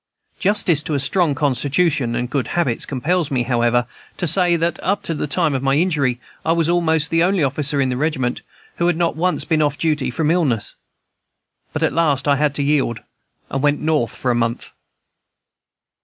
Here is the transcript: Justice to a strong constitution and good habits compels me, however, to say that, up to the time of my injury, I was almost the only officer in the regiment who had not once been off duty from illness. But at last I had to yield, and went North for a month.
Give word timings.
Justice 0.39 0.81
to 0.81 0.95
a 0.95 0.99
strong 0.99 1.35
constitution 1.35 2.15
and 2.15 2.27
good 2.27 2.47
habits 2.57 2.87
compels 2.87 3.29
me, 3.29 3.43
however, 3.43 3.85
to 4.17 4.25
say 4.25 4.55
that, 4.55 4.83
up 4.83 5.03
to 5.03 5.13
the 5.13 5.27
time 5.27 5.53
of 5.53 5.61
my 5.61 5.75
injury, 5.75 6.19
I 6.43 6.53
was 6.53 6.67
almost 6.67 7.11
the 7.11 7.21
only 7.21 7.43
officer 7.43 7.79
in 7.79 7.89
the 7.89 7.97
regiment 7.97 8.41
who 8.77 8.87
had 8.87 8.97
not 8.97 9.15
once 9.15 9.45
been 9.45 9.61
off 9.61 9.77
duty 9.77 10.09
from 10.09 10.31
illness. 10.31 10.73
But 11.71 11.83
at 11.83 11.93
last 11.93 12.27
I 12.27 12.37
had 12.37 12.55
to 12.55 12.63
yield, 12.63 13.01
and 13.51 13.61
went 13.61 13.79
North 13.79 14.15
for 14.15 14.31
a 14.31 14.35
month. 14.35 14.73